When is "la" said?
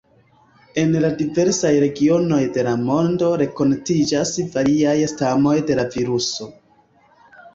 1.01-1.09, 2.69-2.71, 5.81-5.87